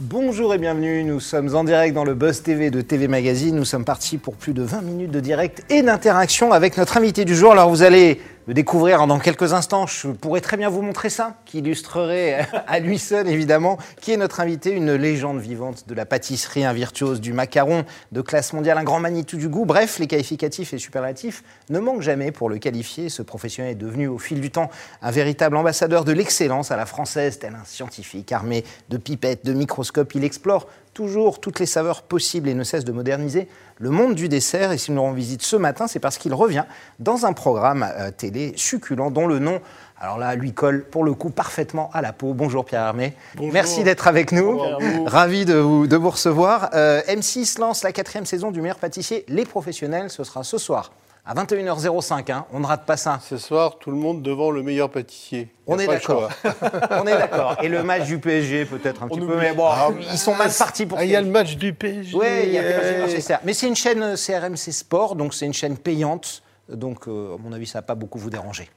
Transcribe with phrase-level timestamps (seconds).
[0.00, 3.56] Bonjour et bienvenue, nous sommes en direct dans le Buzz TV de TV Magazine.
[3.56, 7.24] Nous sommes partis pour plus de 20 minutes de direct et d'interaction avec notre invité
[7.24, 7.50] du jour.
[7.50, 9.86] Alors vous allez le découvrir dans quelques instants.
[9.86, 14.16] Je pourrais très bien vous montrer ça, qui illustrerait à lui seul évidemment, qui est
[14.16, 18.78] notre invité, une légende vivante de la pâtisserie, un virtuose du macaron de classe mondiale,
[18.78, 19.66] un grand Manitou du goût.
[19.66, 23.10] Bref, les qualificatifs et superlatifs ne manquent jamais pour le qualifier.
[23.10, 24.70] Ce professionnel est devenu au fil du temps
[25.02, 29.52] un véritable ambassadeur de l'excellence à la française, tel un scientifique armé de pipettes, de
[29.52, 30.14] microscopes.
[30.14, 30.66] Il explore
[30.98, 34.72] toujours toutes les saveurs possibles et ne cesse de moderniser le monde du dessert.
[34.72, 36.64] Et si nous rend visite ce matin, c'est parce qu'il revient
[36.98, 39.60] dans un programme euh, télé succulent dont le nom,
[40.00, 42.34] alors là, lui colle pour le coup parfaitement à la peau.
[42.34, 43.14] Bonjour Pierre Hermé.
[43.40, 44.60] Merci d'être avec nous.
[45.06, 46.70] Ravi de vous, de vous recevoir.
[46.74, 50.10] Euh, M6 lance la quatrième saison du meilleur pâtissier, Les Professionnels.
[50.10, 50.90] Ce sera ce soir
[51.28, 52.32] à 21h05.
[52.32, 52.46] Hein.
[52.52, 53.20] On ne rate pas ça.
[53.22, 55.48] Ce soir, tout le monde devant le meilleur pâtissier.
[55.66, 56.30] On est d'accord.
[56.90, 57.56] On est d'accord.
[57.62, 59.36] Et le match du PSG, peut-être un petit peu.
[59.36, 60.96] Mais bon, ah, ils sont mal partis pour.
[60.96, 62.16] Ah, il y a le match du PSG.
[62.16, 65.52] Oui, il y a le Mais c'est une chaîne euh, CRMC Sport, donc c'est une
[65.52, 66.42] chaîne payante.
[66.70, 68.70] Donc, euh, à mon avis, ça va pas beaucoup vous déranger.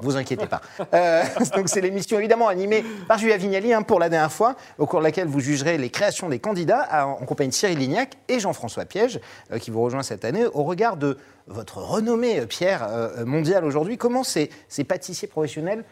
[0.00, 0.60] Vous inquiétez pas.
[0.94, 1.22] Euh,
[1.56, 5.00] donc c'est l'émission évidemment animée par Julia Vignali hein, pour la dernière fois, au cours
[5.00, 8.84] de laquelle vous jugerez les créations des candidats en compagnie de Cyril Lignac et Jean-François
[8.84, 9.20] Piège,
[9.60, 13.64] qui vous rejoint cette année au regard de votre renommée, euh, Pierre, euh, euh, mondiale
[13.64, 13.96] aujourd'hui.
[13.96, 14.50] Comment ces,
[14.86, 15.84] pâtissiers professionnels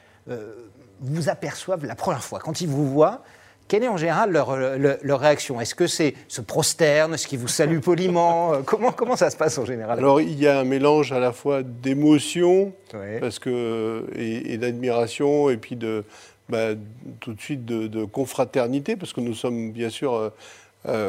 [1.00, 2.38] vous aperçoivent la première fois?
[2.38, 3.22] Quand ils vous voient,
[3.68, 5.60] quelle est en général leur, réaction?
[5.60, 8.62] Est-ce que c'est se prosterne Est-ce qu'ils vous saluent poliment?
[8.64, 9.98] Comment, comment ça se passe en général?
[9.98, 12.72] Alors, il y a un mélange à la fois d'émotion
[13.20, 16.04] parce que, et, d'admiration, et puis de,
[16.48, 16.74] bah,
[17.20, 20.32] tout de suite de, confraternité, parce que nous sommes bien sûr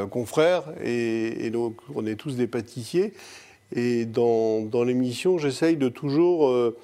[0.09, 3.14] confrères, et, donc on est tous des pâtissiers.
[3.73, 6.78] Et dans, dans l'émission, j'essaye de toujours euh,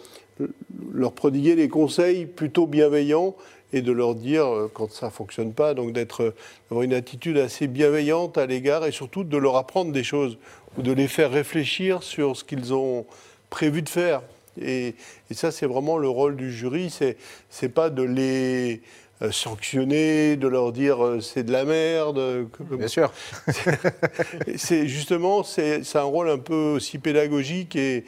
[0.93, 3.35] leur prodiguer des conseils plutôt bienveillants
[3.73, 6.33] et de leur dire euh, quand ça ne fonctionne pas, donc d'être,
[6.69, 10.37] d'avoir une attitude assez bienveillante à l'égard et surtout de leur apprendre des choses
[10.77, 13.05] ou de les faire réfléchir sur ce qu'ils ont
[13.49, 14.21] prévu de faire.
[14.61, 14.95] Et,
[15.29, 16.89] et ça, c'est vraiment le rôle du jury.
[16.89, 17.17] C'est,
[17.49, 18.81] c'est pas de les
[19.21, 22.47] euh, sanctionner, de leur dire euh, c'est de la merde.
[22.71, 23.13] Bien sûr.
[24.55, 28.05] c'est justement c'est un rôle un peu aussi pédagogique et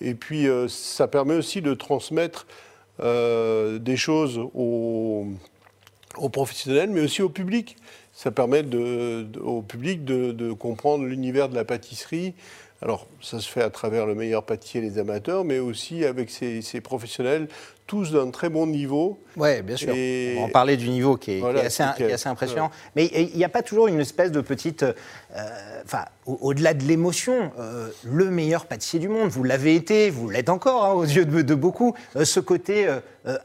[0.00, 2.46] et puis euh, ça permet aussi de transmettre
[3.00, 5.26] des choses aux,
[6.32, 7.76] professionnels, mais aussi au public.
[8.12, 8.64] Ça permet
[9.42, 12.34] au public de, comprendre l'univers de la pâtisserie.
[12.82, 16.80] Alors, ça se fait à travers le meilleur pâtissier les amateurs, mais aussi avec ces
[16.80, 17.48] professionnels
[17.86, 19.20] tous d'un très bon niveau.
[19.36, 19.92] Oui, bien sûr.
[19.92, 22.70] On va en parler du niveau qui est, assez, assez, impressionnant.
[22.96, 24.82] Mais il n'y a pas toujours une espèce de petite.
[24.84, 29.28] Euh, enfin, au-delà de l'émotion, euh, le meilleur pâtissier du monde.
[29.28, 31.94] Vous l'avez été, vous l'êtes encore, hein, aux yeux de, beaucoup.
[32.16, 32.88] Euh, ce côté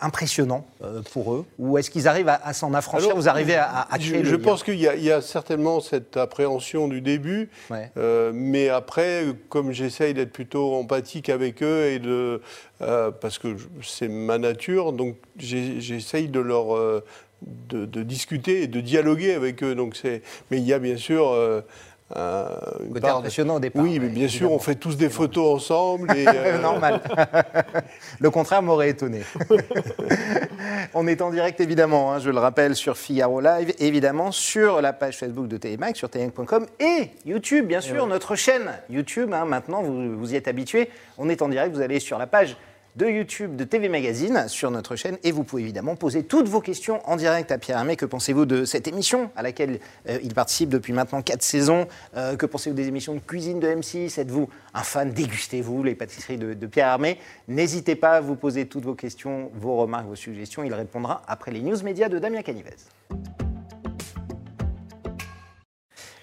[0.01, 0.65] impressionnant
[1.13, 4.35] pour eux Ou est-ce qu'ils arrivent à, s'en affranchir Vous arrivez à, créer Je, je
[4.35, 7.49] pense qu'il y, y, a certainement cette appréhension du début.
[8.33, 12.41] mais après, comme j'essaye d'être plutôt empathique avec eux et de.
[12.79, 17.03] Parce que c'est ma nature, donc j'essaye de leur euh,
[17.41, 19.75] de, discuter et de dialoguer avec eux.
[19.75, 21.61] Donc mais il y a bien sûr
[22.15, 22.47] euh,
[22.91, 23.83] Côté impressionnant au départ.
[23.83, 26.11] Oui, mais bien sûr, on fait tous des photos ensemble.
[26.15, 27.01] Et, euh, Normal.
[28.19, 29.21] le contraire m'aurait étonné.
[30.93, 34.93] on est en direct, évidemment, hein, je le rappelle, sur Figaro Live, évidemment, sur la
[34.93, 39.33] page Facebook de Télémac, sur télé.com et YouTube, bien sûr, notre chaîne YouTube.
[39.33, 40.89] Hein, maintenant, vous, vous y êtes habitués.
[41.17, 42.57] On est en direct, vous allez sur la page
[42.95, 46.61] de YouTube de TV Magazine sur notre chaîne et vous pouvez évidemment poser toutes vos
[46.61, 47.95] questions en direct à Pierre Hermé.
[47.95, 51.87] Que pensez-vous de cette émission à laquelle euh, il participe depuis maintenant 4 saisons?
[52.15, 56.37] Euh, Que pensez-vous des émissions de cuisine de M6 Êtes-vous un fan Dégustez-vous les pâtisseries
[56.37, 57.17] de, Pierre Hermé?
[57.47, 60.63] N'hésitez pas à vous poser toutes vos questions, vos remarques, vos suggestions.
[60.63, 62.75] Il répondra après les news médias de Damien Canivez.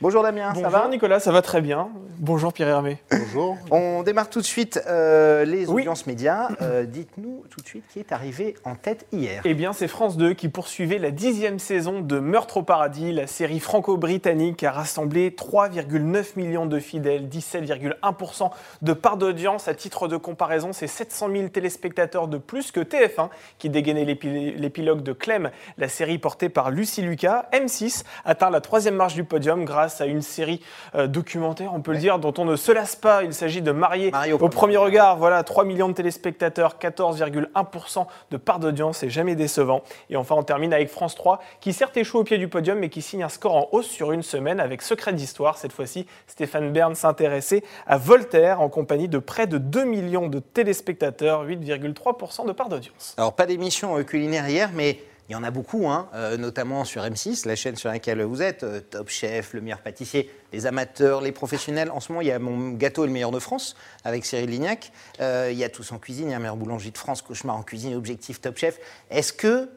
[0.02, 1.88] Bonjour Damien, ça va Nicolas, ça va très bien.
[2.18, 2.98] Bonjour Pierre Hermé.
[3.10, 3.56] Bonjour.
[3.70, 6.48] On démarre tout de suite euh, les audiences médias.
[6.60, 9.40] Euh, dites-nous tout de suite qui est arrivé en tête hier.
[9.44, 13.12] Eh bien, c'est France 2 qui poursuivait la dixième saison de Meurtre au paradis.
[13.12, 18.50] La série franco-britannique a rassemblé 3,9 millions de fidèles, 17,1%
[18.82, 19.68] de part d'audience.
[19.68, 23.28] À titre de comparaison, c'est 700 000 téléspectateurs de plus que TF1
[23.58, 27.46] qui dégainait l'épilogue de Clem, la série portée par Lucie Lucas.
[27.52, 30.60] M6 atteint la troisième marche du podium grâce à une série
[30.94, 33.22] euh, documentaire, on peut le dire, dont on ne se lasse pas.
[33.22, 35.16] Il s'agit de Marié au, premier regard.
[35.16, 39.82] Voilà, 3 millions de téléspectateurs, 14,1% de part d'audience, c'est jamais décevant.
[40.10, 42.88] Et enfin, on termine avec France 3, qui certes échoue au pied du podium, mais
[42.88, 45.58] qui signe un score en hausse sur une semaine avec Secret d'Histoire.
[45.58, 50.38] Cette fois-ci, Stéphane Bern s'intéressait à Voltaire en compagnie de près de 2 millions de
[50.38, 53.14] téléspectateurs, 8,3% de part d'audience.
[53.16, 54.98] Alors, pas d'émission euh, culinaire hier, mais
[55.28, 58.42] il y en a beaucoup, hein, euh, notamment sur M6, la chaîne sur laquelle vous
[58.42, 61.90] êtes, euh, Top Chef, Le meilleur pâtissier, les amateurs, les professionnels.
[61.90, 64.92] En ce moment, il y a Mon gâteau le meilleur de France avec Cyril Lignac.
[65.20, 67.56] Euh, il y a Tous en cuisine, il y a Meilleur boulanger de France, Cauchemar
[67.56, 68.78] en cuisine, Objectif Top Chef.
[69.10, 69.68] Est-ce que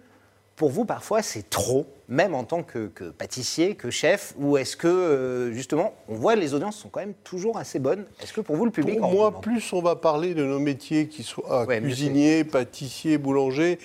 [0.56, 2.88] pour vous, parfois, c'est trop, même en tant que,
[3.18, 7.58] pâtissier, que chef Ou est-ce que, justement, on voit les audiences sont quand même toujours
[7.58, 8.04] assez bonnes?
[8.22, 9.00] Est-ce que pour vous, le public...
[9.00, 13.80] Pour moi, plus on va parler de nos métiers, qui soient cuisiniers, pâtissiers, boulangers,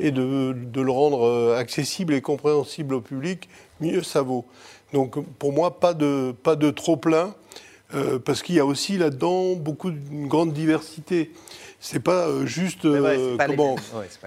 [0.00, 3.48] et de, le rendre euh, accessible et compréhensible au public,
[3.80, 4.46] mieux ça vaut.
[4.92, 7.34] Donc pour moi, pas de, pas de trop plein,
[7.94, 11.32] euh, parce qu'il y a aussi là-dedans beaucoup une grande diversité.
[11.78, 13.76] C'est pas euh, juste comment.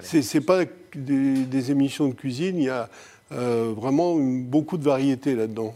[0.02, 2.56] C'est pas, des, émissions de cuisine.
[2.58, 2.88] Il y a
[3.30, 5.74] vraiment beaucoup de variété là-dedans.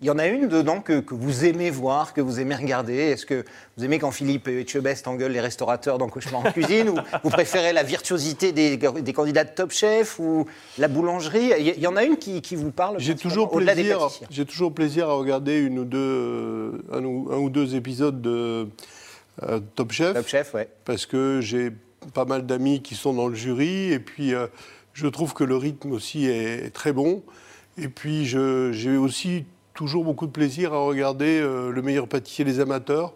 [0.00, 2.94] Il y en a une dedans que, vous aimez voir, que vous aimez regarder.
[2.94, 3.44] Est-ce que
[3.76, 7.72] vous aimez quand Philippe Etchebest engueule les restaurateurs dans Cauchemar en cuisine Ou vous préférez
[7.72, 8.78] la virtuosité des,
[9.14, 10.46] candidats de Top Chef Ou
[10.78, 11.52] la boulangerie?
[11.58, 15.14] Il y en a une qui, vous parle J'ai toujours, plaisir, j'ai toujours plaisir à
[15.14, 18.68] regarder une ou deux, un, ou, deux épisodes de
[19.42, 20.14] euh, Top Chef.
[20.14, 20.68] Top Chef, ouais.
[20.84, 21.70] Parce que j'ai
[22.14, 23.92] pas mal d'amis qui sont dans le jury.
[23.92, 24.46] Et puis, euh,
[24.92, 27.22] je trouve que le rythme aussi est très bon.
[27.78, 32.60] Et puis, j'ai aussi toujours beaucoup de plaisir à regarder euh, le meilleur pâtissier des
[32.60, 33.14] amateurs.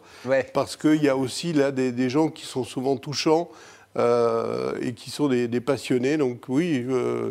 [0.52, 3.48] Parce qu'il y a aussi là des, gens qui sont souvent touchants.
[3.98, 6.18] Euh, et qui sont des, passionnés.
[6.18, 7.30] Donc oui, euh,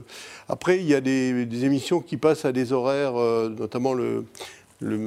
[0.50, 4.26] après, il y a des, émissions qui passent à des horaires, notamment le,
[4.80, 4.98] le,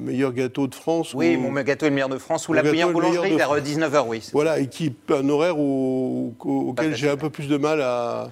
[0.00, 1.14] meilleur gâteau de France.
[1.14, 4.28] Oui, mon gâteau est le meilleur de France, ou la meilleure boulangerie vers 19h, oui.
[4.32, 8.30] Voilà, et qui un horaire auquel j'ai un peu plus de mal à,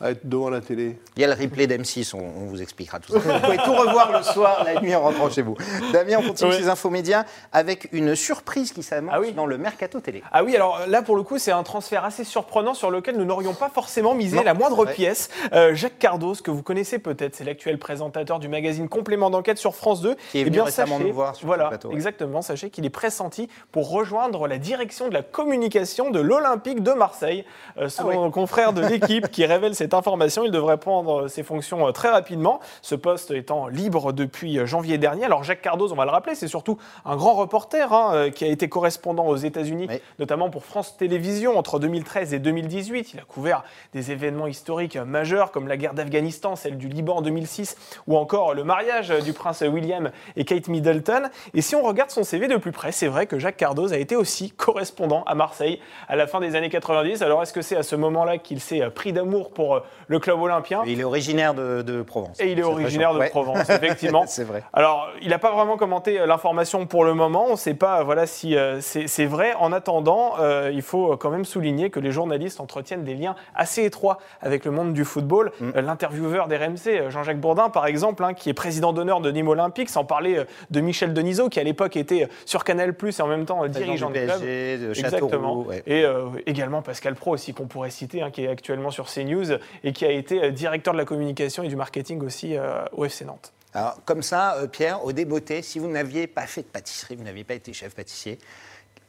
[0.00, 0.98] à être devant la télé.
[1.16, 3.18] Il y a le replay d'M6, on, vous expliquera tout ça.
[3.18, 5.56] vous pouvez tout revoir le soir, la nuit en rentrant chez vous.
[5.92, 10.00] Damien, on continue ces infos médias avec une surprise qui s'annonce ah dans le Mercato
[10.00, 10.22] Télé.
[10.32, 13.24] Ah oui, alors là pour le coup, c'est un transfert assez surprenant sur lequel nous
[13.24, 15.30] n'aurions pas forcément misé la moindre pièce.
[15.52, 19.74] Euh, Jacques Cardos, que vous connaissez peut-être, c'est l'actuel présentateur du magazine Complément d'enquête sur
[19.74, 20.14] France 2.
[20.14, 21.92] Qui est eh venu bien, récemment nous voir sur voilà, plateau.
[21.92, 26.92] Exactement, sachez qu'il est pressenti pour rejoindre la direction de la communication de l'Olympique de
[26.92, 27.44] Marseille.
[27.78, 31.86] Euh, selon ah confrère de l'équipe qui révèle cette information, il devrait prendre ses fonctions
[31.86, 35.24] euh, très rapidement, ce poste étant libre depuis euh, janvier dernier.
[35.24, 38.46] Alors Jacques Cardoz, on va le rappeler, c'est surtout un grand reporter hein, euh, qui
[38.46, 39.88] a été correspondant aux États-Unis,
[40.18, 43.12] notamment pour France Télévisions entre 2013 et 2018.
[43.12, 47.20] Il a couvert des événements historiques majeurs comme la guerre d'Afghanistan, celle du Liban en
[47.20, 47.76] 2006
[48.06, 51.24] ou encore le mariage du prince William et Kate Middleton.
[51.52, 53.98] Et si on regarde son CV de plus près, c'est vrai que Jacques Cardoz a
[53.98, 55.78] été aussi correspondant à Marseille
[56.08, 57.20] à la fin des années 90.
[57.20, 59.73] Alors est-ce que c'est à ce moment-là qu'il s'est pris d'amour pour
[60.08, 62.40] le club olympien Il est originaire de, Provence.
[62.40, 64.24] Et il est originaire de Provence, effectivement.
[64.26, 64.62] c'est vrai.
[64.72, 67.46] Alors, il n'a pas vraiment commenté euh, l'information pour le moment.
[67.48, 69.54] On ne sait pas voilà, si euh, c'est vrai.
[69.58, 73.84] En attendant, euh, il faut quand même souligner que les journalistes entretiennent des liens assez
[73.84, 75.52] étroits avec le monde du football.
[75.60, 75.80] Mm.
[75.80, 80.04] L'intervieweur d'RMC, Jean-Jacques Bourdin, par exemple, hein, qui est président d'honneur de Nîmes Olympique, sans
[80.04, 83.66] parler de Michel Denisot, qui à l'époque était sur Canal Plus et en même temps
[83.66, 84.40] dirigeant du club.
[84.40, 85.66] De Exactement.
[85.86, 86.04] Et
[86.46, 90.04] également Pascal Pro aussi, qu'on pourrait citer, hein, qui est actuellement sur CNews et qui
[90.04, 93.52] a été directeur de la communication et du marketing aussi euh, au FC Nantes.
[93.72, 97.24] Alors, comme ça, euh, Pierre, au débeauté, si vous n'aviez pas fait de pâtisserie, vous
[97.24, 98.38] n'aviez pas été chef pâtissier,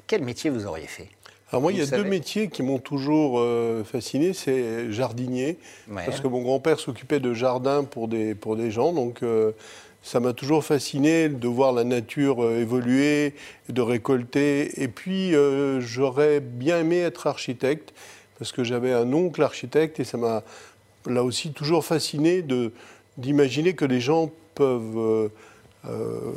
[0.07, 1.09] quel métier vous auriez fait?
[1.51, 5.59] Alors moi, il y a deux métiers qui m'ont toujours euh, fasciné, c'est jardinier,
[5.93, 9.21] parce que mon grand-père s'occupait de jardin pour des, pour des gens, donc
[10.01, 13.35] ça m'a toujours fasciné de voir la nature évoluer,
[13.69, 15.33] de récolter, et puis
[15.79, 17.93] j'aurais bien aimé être architecte,
[18.37, 20.43] parce que j'avais un oncle architecte, et ça m'a
[21.05, 22.43] là aussi toujours fasciné
[23.17, 25.29] d'imaginer que les gens peuvent euh,
[25.87, 26.33] euh,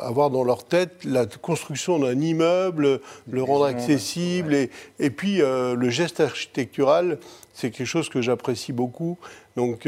[0.00, 5.76] avoir dans leur tête la construction d'un immeuble, le rendre accessible, et, et, puis euh,
[5.76, 7.18] le geste architectural,
[7.52, 9.18] c'est quelque chose que j'apprécie beaucoup.
[9.56, 9.86] Donc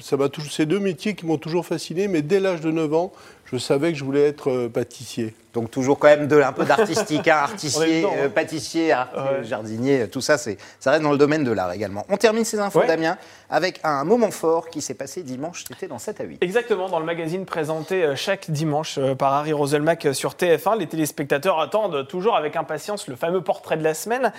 [0.00, 3.12] ça m'a ces deux métiers qui m'ont toujours fasciné, mais dès l'âge de 9 ans,
[3.44, 5.34] je savais que je voulais être pâtissier.
[5.56, 8.28] Donc toujours quand même de, un peu d'artistique, hein, artistier, euh, hein.
[8.28, 8.94] pâtissier,
[9.42, 12.04] jardinier, tout ça, c'est, ça reste dans le domaine de l'art également.
[12.10, 13.16] On termine ces infos, Damien,
[13.48, 16.42] avec un moment fort qui s'est passé dimanche, c'était dans 7 à 8.
[16.42, 20.88] Exactement, dans le magazine présenté euh, chaque dimanche euh, par Harry Roselmack sur TF1, les
[20.88, 24.32] téléspectateurs attendent toujours avec impatience le fameux portrait de la semaine,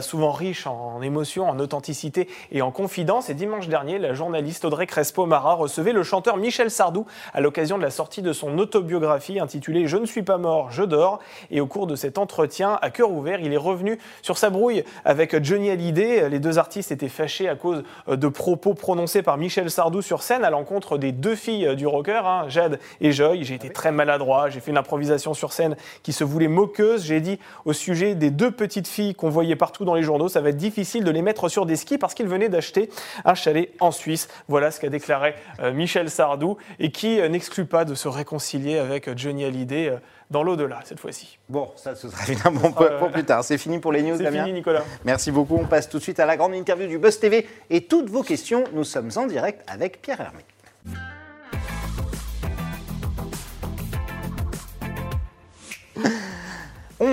[0.00, 3.30] souvent riche en émotions, en authenticité et en confidence.
[3.30, 7.82] Et dimanche dernier, la journaliste Audrey Crespo-Mara recevait le chanteur Michel Sardou à l'occasion de
[7.82, 11.18] la sortie de son autobiographie intitulée Je ne suis pas mort, je dors.
[11.50, 14.84] Et au cours de cet entretien, à cœur ouvert, il est revenu sur sa brouille
[15.04, 16.28] avec Johnny Hallyday.
[16.28, 20.44] Les deux artistes étaient fâchés à cause de propos prononcés par Michel Sardou sur scène
[20.44, 23.42] à l'encontre des deux filles du rocker, hein, Jade et Joy.
[23.42, 27.04] J'ai été très maladroit, j'ai fait une improvisation sur scène qui se voulait moqueuse.
[27.04, 30.40] J'ai dit au sujet des deux petites filles qu'on voyait partout dans les journaux, ça
[30.40, 32.90] va être difficile de les mettre sur des skis parce qu'ils venaient d'acheter
[33.24, 34.28] un chalet en Suisse.
[34.48, 38.78] Voilà ce qu'a déclaré euh, Michel Sardou et qui euh, n'exclut pas de se réconcilier
[38.78, 39.98] avec euh, Johnny Hallyday
[40.30, 41.38] dans l'au-delà cette fois-ci.
[41.48, 43.44] Bon, ça ce sera évidemment pour, plus tard.
[43.44, 44.30] C'est fini pour les news, Damien.
[44.30, 44.82] C'est fini, Nicolas.
[45.04, 45.56] Merci beaucoup.
[45.56, 48.22] On passe tout de suite à la grande interview du Buzz TV et toutes vos
[48.22, 48.64] questions.
[48.72, 50.44] Nous sommes en direct avec Pierre Hermé.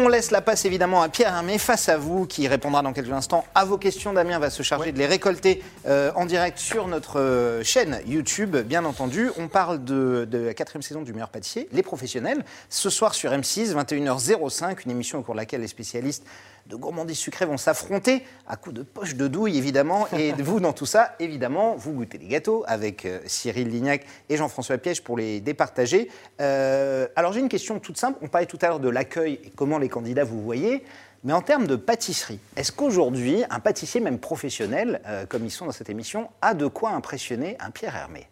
[0.04, 3.12] On laisse la passe évidemment à Pierre Hermé face à vous qui répondra dans quelques
[3.12, 4.14] instants à vos questions.
[4.14, 8.58] Damien va se charger de les récolter euh, en direct sur notre euh, chaîne YouTube,
[8.58, 9.30] bien entendu.
[9.38, 12.44] On parle de, de, la quatrième saison du meilleur pâtissier, les professionnels.
[12.68, 16.26] Ce soir sur M6, 21h05, une émission au cours de laquelle les spécialistes
[16.68, 20.08] de gourmandise sucrée vont s'affronter à coups de poche de douille, évidemment.
[20.18, 24.38] Et vous, dans tout ça, évidemment, vous goûtez les gâteaux avec euh, Cyril Lignac et
[24.38, 26.10] Jean-François Piège pour les départager.
[26.40, 28.20] Euh, alors, j'ai une question toute simple.
[28.22, 30.84] On parlait tout à l'heure de l'accueil et comment les candidats vous voyez.
[31.24, 35.66] Mais en termes de pâtisserie, est-ce qu'aujourd'hui, un pâtissier, même professionnel, euh, comme ils sont
[35.66, 38.28] dans cette émission, a de quoi impressionner un Pierre Hermé?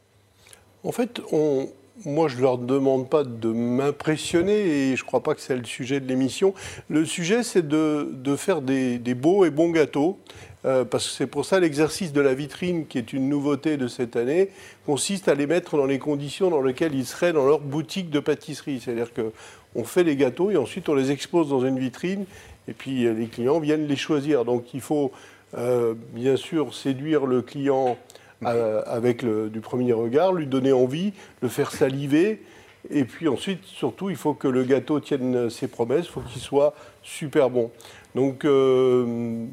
[0.84, 1.70] En fait, on,
[2.06, 5.56] moi, je ne leur demande pas de m'impressionner et je ne crois pas que c'est
[5.56, 6.54] le sujet de l'émission.
[6.90, 10.18] Le sujet, c'est de, faire des, beaux et bons gâteaux.
[10.66, 13.88] Euh, parce que c'est pour ça l'exercice de la vitrine, qui est une nouveauté de
[13.88, 14.50] cette année,
[14.86, 18.20] consiste à les mettre dans les conditions dans lesquelles ils seraient dans leur boutique de
[18.20, 18.82] pâtisserie.
[18.84, 22.26] C'est-à-dire qu'on fait les gâteaux et ensuite on les expose dans une vitrine
[22.68, 24.44] et puis euh, les clients viennent les choisir.
[24.44, 25.14] Donc il faut
[25.58, 27.98] euh, bien sûr séduire le client
[28.46, 32.42] euh, avec le, du premier regard, lui donner envie, le faire saliver.
[32.90, 36.42] Et puis ensuite, surtout, il faut que le gâteau tienne ses promesses, il faut qu'il
[36.42, 37.70] soit super bon.
[38.16, 39.46] Donc, euh,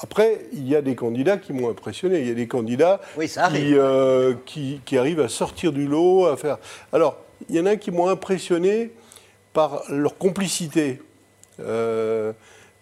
[0.00, 2.20] après, il y a des candidats qui m'ont impressionné.
[2.20, 6.58] Il y a des candidats euh, qui, qui, arrivent à sortir du lot, à faire.
[6.92, 7.16] Alors,
[7.48, 8.92] il y en a qui m'ont impressionné
[9.52, 11.00] par leur complicité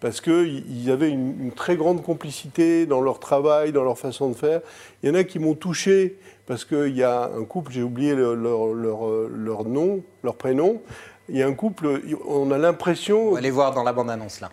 [0.01, 4.61] parce qu'ils avaient une, très grande complicité dans leur travail, dans leur façon de faire.
[5.03, 6.17] Il y en a qui m'ont touché
[6.47, 10.81] parce qu'il y a un couple, j'ai oublié leur, nom, leur prénom.
[11.29, 13.29] Il y a un couple, on a l'impression.
[13.29, 14.51] On va aller voir dans la bande-annonce là.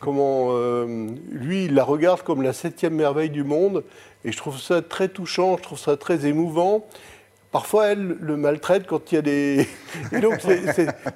[0.00, 3.84] comment, euh, lui, il la regarde comme la septième merveille du monde.
[4.24, 6.86] Et je trouve ça très touchant, je trouve ça très émouvant.
[7.52, 9.68] Parfois, elle le maltraite quand il y a des.
[10.12, 10.40] Et donc,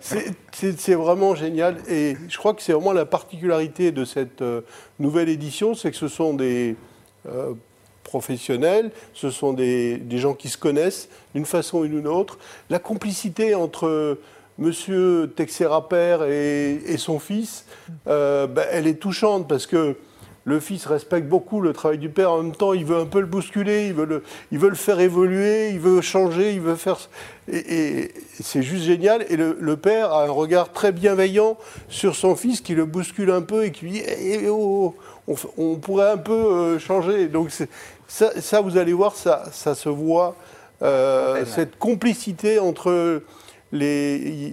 [0.00, 1.76] c'est vraiment génial.
[1.88, 4.62] Et je crois que c'est vraiment la particularité de cette euh,
[4.98, 6.74] nouvelle édition, c'est que ce sont des
[7.26, 7.54] euh,
[8.02, 12.38] professionnels, ce sont des, gens qui se connaissent d'une façon ou d'une autre.
[12.68, 14.18] La complicité entre
[14.58, 17.64] Monsieur Texera père et, son fils,
[18.06, 19.96] euh, ben, elle est touchante parce que
[20.44, 23.20] le fils respecte beaucoup le travail du père, en même temps, il veut un peu
[23.20, 24.22] le bousculer, il veut le,
[24.52, 26.98] il veut le faire évoluer, il veut changer, il veut faire.
[27.50, 29.24] Et, c'est juste génial.
[29.30, 31.56] Et le, père a un regard très bienveillant
[31.88, 34.94] sur son fils qui le bouscule un peu et qui lui dit eh, eh, oh,
[35.56, 37.28] on, pourrait un peu euh, changer.
[37.28, 37.50] Donc,
[38.06, 40.36] ça, ça, vous allez voir, ça, ça se voit,
[40.82, 43.22] euh, cette complicité entre
[43.72, 44.52] les.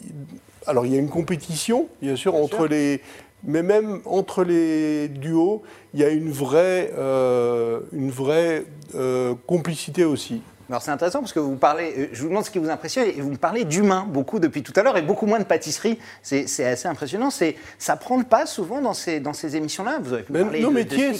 [0.68, 3.02] Alors, il y a une compétition, bien sûr, entre les
[3.44, 10.06] mais même entre les duos, il y a une vraie, euh, une vraie euh, complicité
[10.06, 10.42] aussi.
[10.70, 13.06] Alors c'est intéressant parce que vous parlez, euh, je vous demande ce qui vous impressionne
[13.06, 16.00] et vous me parlez d'humain beaucoup depuis tout à l'heure et beaucoup moins de pâtisserie.
[16.22, 17.30] C'est assez impressionnant.
[17.30, 20.00] C'est ça prend le pas souvent dans ces dans ces émissions-là?
[20.02, 21.12] Vous avez nos métiers,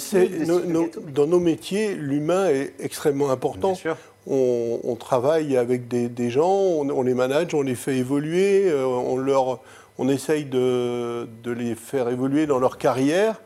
[1.14, 3.72] dans nos métiers, l'humain est extrêmement important.
[3.72, 3.96] Bien sûr.
[4.24, 9.16] On, travaille avec des, des gens, on, on, les manage, on les fait évoluer, on
[9.16, 9.58] leur
[9.98, 13.40] on essaye de, les faire évoluer dans leur carrière.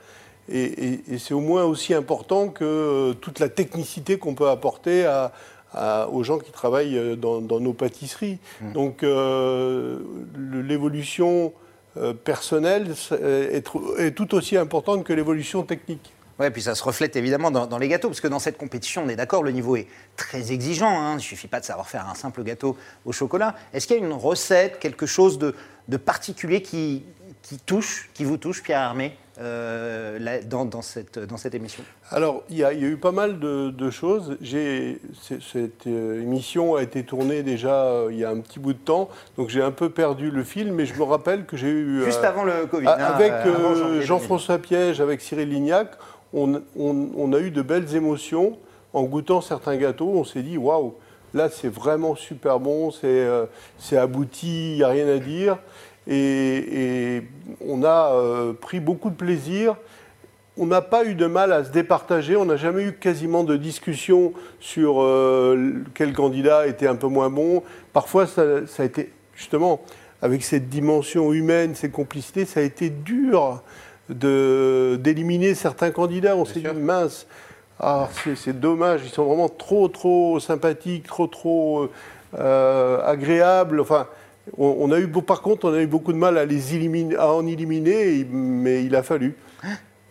[0.49, 5.05] Et, c'est au moins aussi important que euh, toute la technicité qu'on peut apporter
[6.13, 8.39] aux gens qui travaillent euh, dans, nos pâtisseries.
[8.61, 8.73] Mmh.
[8.73, 9.99] Donc euh,
[10.37, 11.53] l'évolution
[12.25, 16.13] personnelle est, tout aussi importante que l'évolution technique.
[16.39, 19.09] Oui, puis ça se reflète évidemment dans, les gâteaux, parce que dans cette compétition, on
[19.09, 21.01] est d'accord, le niveau est très exigeant.
[21.01, 21.13] Hein.
[21.13, 22.77] Il ne suffit pas de savoir faire un simple gâteau
[23.07, 23.55] au chocolat.
[23.73, 25.55] Est-ce qu'il y a une recette, quelque chose de,
[25.97, 27.05] particulier qui,
[27.65, 31.83] touche, qui vous touche, Pierre Armé, euh, dans, cette, dans cette émission?
[32.11, 34.37] Alors, il y, a, eu pas mal de, choses.
[34.43, 38.79] Cette euh, émission a été tournée déjà euh, il y a un petit bout de
[38.79, 42.05] temps, donc j'ai un peu perdu le fil, mais je me rappelle que j'ai eu...
[42.05, 42.89] Juste avant le Covid.
[42.89, 45.93] Avec hein, Jean-François Piège, avec Cyril Lignac,
[46.37, 48.59] on, a eu de belles émotions
[48.93, 50.13] en goûtant certains gâteaux.
[50.15, 50.95] On s'est dit, waouh,
[51.35, 53.47] là c'est vraiment super bon, c'est euh,
[53.93, 55.59] abouti, il n'y a rien à dire.
[56.07, 57.23] et,
[57.67, 58.13] on a
[58.61, 59.77] pris beaucoup de plaisir
[60.59, 63.57] on n'a pas eu de mal à se départager, on n'a jamais eu quasiment de
[63.57, 67.63] discussion sur euh, quel candidat était un peu moins bon.
[67.93, 68.43] Parfois, ça,
[68.79, 69.83] a été justement,
[70.23, 73.63] avec cette dimension humaine, ces complicités, ça a été dur
[74.09, 76.37] d'éliminer certains candidats.
[76.37, 77.27] On s'est dit, mince,
[77.79, 81.91] ah, c'est dommage, ils sont vraiment trop, trop sympathiques, trop, trop
[82.39, 83.81] euh, agréables.
[83.81, 84.07] Enfin,
[84.57, 87.33] on, a eu, par contre, on a eu beaucoup de mal à, les éliminer, à
[87.33, 89.35] en éliminer, mais il a fallu.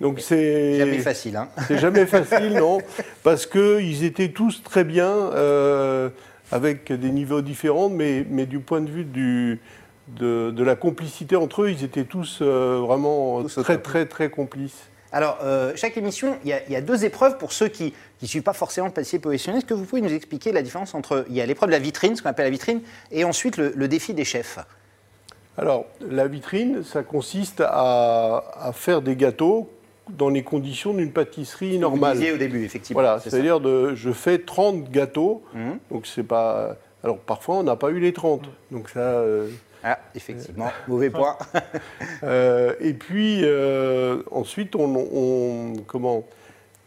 [0.01, 1.37] Donc c'est jamais facile.
[1.37, 1.47] Hein.
[1.67, 2.79] C'est jamais facile, non,
[3.23, 6.09] parce qu'ils étaient tous très bien, euh,
[6.51, 9.59] avec des niveaux différents, mais, mais du point de vue du,
[10.07, 14.83] de, la complicité entre eux, ils étaient tous euh, vraiment très, très, très complices.
[15.11, 18.53] Alors, euh, chaque émission, il y, a deux épreuves pour ceux qui ne suivent pas
[18.53, 19.59] forcément le pâtissier professionnel.
[19.59, 21.25] Est-ce que vous pouvez nous expliquer la différence entre.
[21.29, 22.81] Il y a l'épreuve de la vitrine, ce qu'on appelle la vitrine,
[23.11, 24.59] et ensuite le, défi des chefs?
[25.57, 29.69] Alors, la vitrine, ça consiste à, à, faire des gâteaux
[30.09, 32.17] dans les conditions d'une pâtisserie normale.
[32.17, 33.01] Vous au début, effectivement.
[33.01, 35.79] Voilà, c'est-à-dire de, je fais 30 gâteaux, mhm.
[35.91, 36.75] donc c'est pas.
[37.03, 38.99] Alors parfois on n'a pas eu les 30, donc ça.
[38.99, 39.47] Euh,
[39.87, 41.37] ah, effectivement, mauvais point.
[42.23, 46.25] Euh, et puis euh, ensuite on, comment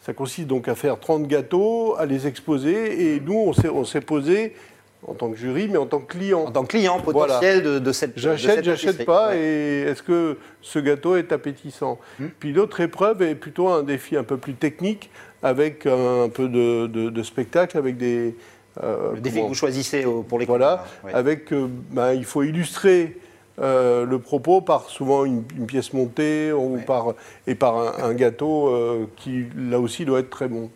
[0.01, 4.55] ça consiste donc à faire 30 gâteaux, à les exposer, et nous on s'est posé
[5.07, 6.41] en tant que jury, mais en tant que client.
[6.41, 11.17] En tant que client potentiel de, cette J'achète, j'achète pas, et est-ce que ce gâteau
[11.17, 12.27] est appétissant hmm.
[12.41, 15.11] Puis l'autre épreuve est plutôt un défi un peu plus technique,
[15.43, 18.35] avec un peu de, spectacle, avec des...
[18.83, 23.17] Euh, le défi que vous choisissez pour les Voilà, avec, euh, ben, il faut illustrer
[23.61, 27.15] euh, le propos par souvent une, pièce montée ou par,
[27.47, 28.73] et par un, gâteau
[29.17, 30.71] qui, là aussi, doit être très bon.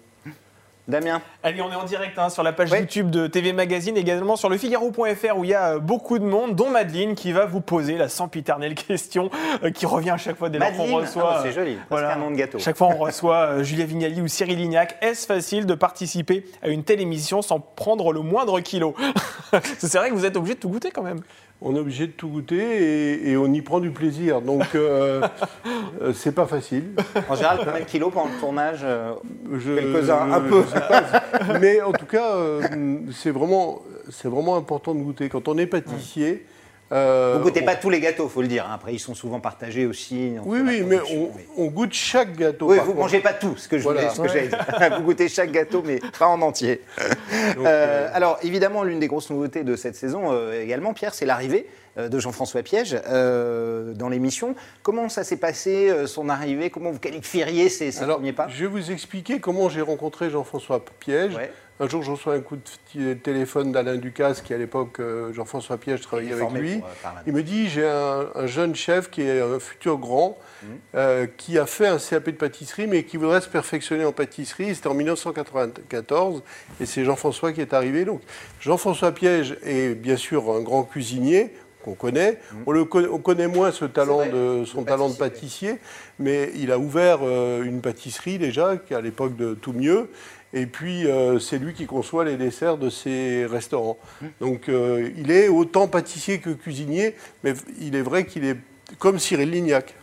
[0.89, 4.35] Damien Allez, on est en direct hein, sur la page YouTube de TV Magazine, également
[4.35, 7.61] sur le Figaro.fr où il y a beaucoup de monde, dont Madeleine qui va vous
[7.61, 9.31] poser la sempiternelle question
[9.63, 11.37] euh, qui revient à chaque fois dès lors qu'on reçoit.
[11.37, 12.59] Ah, c'est joli, voilà, un nom de gâteau.
[12.59, 14.97] Chaque fois on reçoit euh, Julia Vignali ou Cyril Lignac.
[15.01, 18.95] Est-ce facile de participer à une telle émission sans prendre le moindre kilo?
[19.79, 21.21] C'est vrai que vous êtes obligé de tout goûter quand même
[21.65, 24.41] on est obligé de tout goûter et, on y prend du plaisir.
[24.41, 25.23] Donc, euh,
[26.03, 26.95] euh, c'est pas facile.
[27.29, 29.15] En général, combien de kilos pendant le tournage euh,
[29.51, 30.65] Quelques-uns, un peu.
[31.61, 32.37] Mais en tout cas,
[33.13, 33.83] c'est vraiment,
[34.25, 35.29] vraiment important de goûter.
[35.29, 36.47] Quand on est pâtissier,
[36.93, 38.67] euh, vous goûtez pas tous les gâteaux, faut le dire.
[38.67, 38.75] Hein.
[38.75, 40.33] Après, ils sont souvent partagés aussi.
[40.45, 40.99] Oui, oui, mais
[41.57, 42.71] on, goûte chaque gâteau.
[42.71, 45.83] Oui, vous ne mangez pas tout, ce que je voulais, ce vous goûtez chaque gâteau,
[45.85, 46.83] mais pas en entier.
[47.33, 51.67] Euh, euh, alors, évidemment, l'une des grosses nouveautés de cette saison également, Pierre, c'est l'arrivée
[51.97, 54.55] de Jean-François Piège dans l'émission.
[54.83, 56.71] Comment ça s'est passé, son arrivée?
[56.71, 58.49] Comment vous qualifieriez ses, premiers pas?
[58.49, 61.37] Je vais vous expliquer comment j'ai rencontré Jean-François Piège.
[61.83, 62.57] Un jour, je reçois un coup
[62.95, 66.75] de téléphone d'Alain Ducasse, qui à l'époque, euh, Jean-François Piège travaillait avec lui.
[66.75, 70.67] Euh, il me dit J'ai un, jeune chef qui est un futur grand, mmh.
[70.95, 74.77] euh, qui a fait un CAP de pâtisserie, mais qui voudrait se perfectionner en pâtisserie.
[74.77, 76.45] C'était en 1994,
[76.81, 78.05] et c'est Jean-François qui est arrivé.
[78.05, 78.21] Donc,
[78.61, 82.35] Jean-François Piège est bien sûr un grand cuisinier qu'on connaît.
[82.53, 82.57] Mmh.
[82.67, 85.81] On, le connaît, on connaît moins ce talent de, son talent de pâtissier,
[86.21, 87.23] mais il a ouvert
[87.61, 90.09] une pâtisserie déjà, à l'époque de Tout Mieux.
[90.55, 93.99] Et puis, euh, c'est lui qui conçoit les desserts de ses restaurants.
[94.21, 94.27] Mmh.
[94.41, 98.57] Donc, euh, il est autant pâtissier que cuisinier, mais il est vrai qu'il est
[98.99, 99.95] comme Cyril Lignac.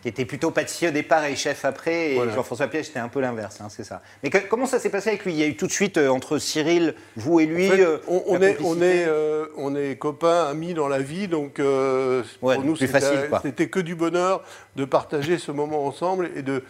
[0.00, 3.20] Qui était plutôt pâtissier au départ et chef après, et Jean-François Piège, c'était un peu
[3.20, 4.00] l'inverse, hein, c'est ça.
[4.22, 5.34] Mais comment ça s'est passé avec lui?
[5.34, 7.68] Il y a eu tout de suite, euh, entre Cyril, vous et lui,
[8.08, 9.06] on, est, on, est,
[9.58, 11.60] on est copains, amis dans la vie, donc
[12.40, 14.42] pour nous, c'était que du bonheur
[14.74, 16.62] de partager ce moment ensemble et de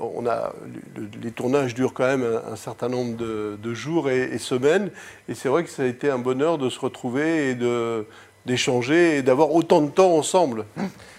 [0.00, 0.52] on a,
[1.22, 4.90] les tournages durent quand même un, certain nombre de, jours et, semaines,
[5.28, 8.06] et c'est vrai que ça a été un bonheur de se retrouver et de
[8.46, 10.64] d'échanger et d'avoir autant de temps ensemble.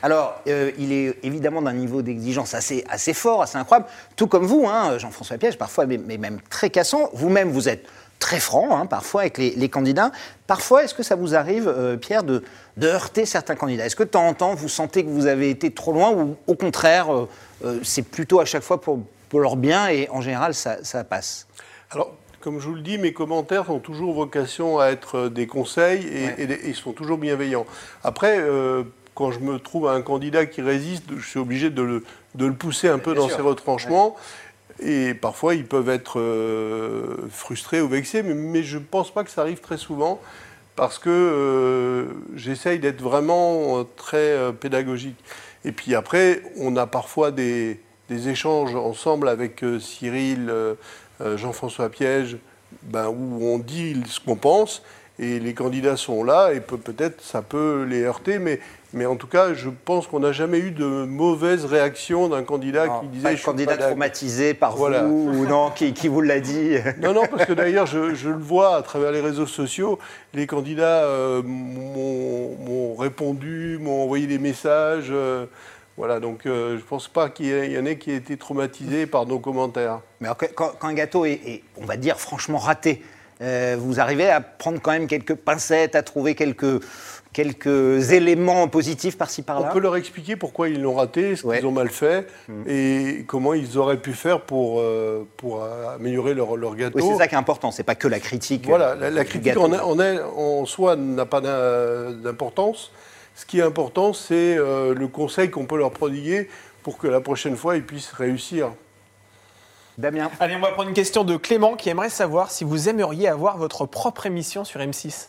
[0.02, 4.46] Alors, euh, il est évidemment d'un niveau d'exigence assez, assez fort, assez incroyable, tout comme
[4.46, 7.10] vous, hein, Jean-François Piège, parfois, mais, même très cassant.
[7.14, 7.86] Vous-même, vous êtes
[8.18, 10.12] très franc, hein, parfois, avec les, candidats.
[10.48, 12.44] Parfois, est-ce que ça vous arrive, euh, Pierre, de,
[12.82, 13.86] heurter certains candidats?
[13.86, 16.36] Est-ce que de temps en temps, vous sentez que vous avez été trop loin ou
[16.48, 17.30] au contraire, euh,
[17.84, 19.00] c'est plutôt à chaque fois pour,
[19.34, 21.48] leur bien et en général, ça, passe
[21.92, 26.06] Alors, comme je vous le dis, mes commentaires ont toujours vocation à être des conseils
[26.06, 27.66] et, ils sont toujours bienveillants.
[28.04, 28.44] Après,
[29.20, 31.82] quand je me trouve à un candidat qui résiste, je suis obligé de
[32.38, 34.16] le, pousser un peu dans ses retranchements.
[34.82, 39.30] Et parfois, ils peuvent être euh, frustrés ou vexés, mais, je ne pense pas que
[39.30, 40.22] ça arrive très souvent
[40.78, 45.18] parce que euh, j'essaye d'être vraiment très euh, pédagogique.
[45.66, 50.52] Et puis après, on a parfois des, échanges ensemble avec Cyril,
[51.36, 52.38] Jean-François Piège,
[52.84, 54.82] ben, où on dit ce qu'on pense.
[55.20, 58.60] Et les candidats sont là, et peut-être ça peut les heurter, mais,
[58.94, 62.88] mais en tout cas, je pense qu'on n'a jamais eu de mauvaise réaction d'un candidat
[62.88, 63.24] qui disait...
[63.24, 66.78] Pas de candidat traumatisé par vous, ou non, qui, qui vous l'a dit.
[67.02, 70.00] Non, non, parce que d'ailleurs, je, je, le vois à travers les réseaux sociaux,
[70.34, 75.10] les candidats euh, m'ont répondu, m'ont envoyé des messages...
[75.12, 75.46] Euh,
[75.98, 79.06] voilà, donc euh, je ne pense pas qu'il y, en ait qui aient été traumatisés
[79.06, 80.00] par nos commentaires.
[80.22, 83.04] Mais quand, un gâteau est, on va dire, franchement raté,
[83.42, 86.84] euh, vous arrivez à prendre quand même quelques pincettes, à trouver quelques,
[87.32, 91.66] quelques éléments positifs par-ci par-là On peut leur expliquer pourquoi ils l'ont raté, ce qu'ils
[91.66, 92.64] ont mal fait, hmm.
[92.68, 97.00] et comment ils auraient pu faire pour, euh, pour améliorer leur, leur gâteau.
[97.00, 98.66] Oui, c'est ça qui est important, c'est pas que la critique.
[98.68, 102.92] Voilà, la, critique en, en, en, soi n'a pas d'importance.
[103.40, 106.50] Ce qui est important, c'est euh, le conseil qu'on peut leur prodiguer
[106.84, 108.72] pour que la prochaine fois, ils puissent réussir.
[110.00, 110.32] Damien.
[110.40, 113.58] Allez, on va prendre une question de Clément qui aimerait savoir si vous aimeriez avoir
[113.58, 115.28] votre propre émission sur M6.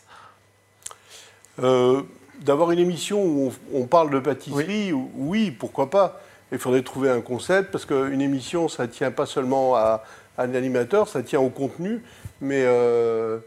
[1.61, 2.03] Euh,
[2.39, 5.51] d'avoir une émission où on, parle de pâtisserie, oui.
[5.51, 6.21] pourquoi pas.
[6.53, 10.05] Il faudrait trouver un concept, parce qu'une émission, ça ne tient pas seulement à,
[10.37, 12.01] un animateur, ça tient au contenu,
[12.39, 13.39] mais euh,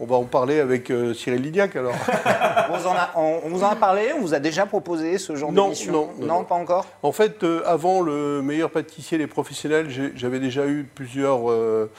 [0.00, 1.94] on va en parler avec euh, Cyril Lidiac alors.
[3.16, 6.44] on, vous en a parlé On vous a déjà proposé ce genre non, non, non,
[6.44, 11.50] pas encore En fait, euh, avant le meilleur pâtissier des professionnels, j'avais déjà eu plusieurs
[11.50, 11.90] euh,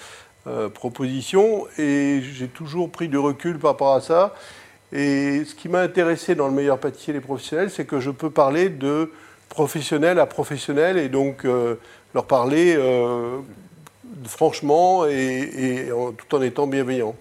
[0.73, 4.33] propositions et j'ai toujours pris du recul par rapport à ça.
[4.93, 8.31] Et ce qui m'a intéressé dans le meilleur pâtissier des professionnels, c'est que je peux
[8.31, 9.12] parler de
[9.49, 11.45] professionnel à professionnel et donc
[12.15, 12.75] leur parler
[14.25, 17.13] franchement et, tout en étant bienveillant.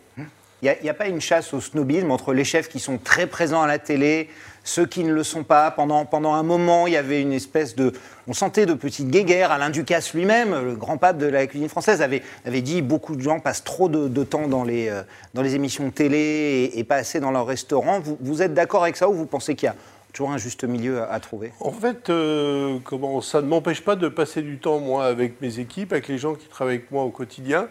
[0.61, 3.63] Il n'y a, pas une chasse au snobisme entre les chefs qui sont très présents
[3.63, 4.29] à la télé,
[4.65, 5.71] ceux qui ne le sont pas.
[5.71, 7.93] Pendant, pendant un moment, il y avait une espèce de.
[8.27, 9.53] On sentait de petites guéguerres.
[9.53, 13.23] Alain Ducasse lui-même, le grand pape de la cuisine française, avait, avait dit beaucoup de
[13.23, 16.97] gens passent trop de, temps dans les, euh, dans les émissions de télé et, pas
[16.97, 18.01] assez dans leur restaurant.
[18.01, 19.77] Vous, vous êtes d'accord avec ça ou vous pensez qu'il y a
[20.19, 24.09] toujours un juste milieu à, trouver En fait, euh, comment, ça ne m'empêche pas de
[24.09, 27.11] passer du temps, moi, avec mes équipes, avec les gens qui travaillent avec moi au
[27.11, 27.69] quotidien.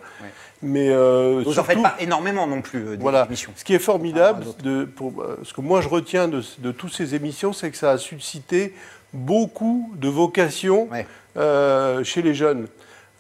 [0.62, 3.28] Mais euh, Vous n'en faites pas énormément non plus euh, voilà.
[3.34, 6.94] Ce qui est formidable, ah, de, pour, ce que moi je retiens de, de toutes
[6.94, 8.74] ces émissions, c'est que ça a suscité
[9.12, 10.88] beaucoup de vocations
[11.36, 12.68] chez les jeunes.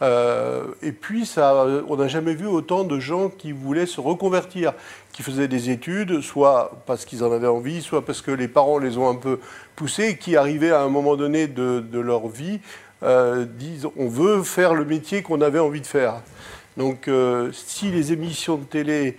[0.01, 4.73] Euh, et puis, on n'a jamais vu autant de gens qui voulaient se reconvertir,
[5.11, 8.77] qui faisaient des études, soit parce qu'ils en avaient envie, soit parce que les parents
[8.77, 9.39] les ont un peu
[9.75, 12.59] poussés, qui arrivaient à un moment donné de, leur vie,
[13.03, 16.21] euh, disent on veut faire le métier qu'on avait envie de faire.
[16.77, 19.17] Donc, euh, si les émissions de télé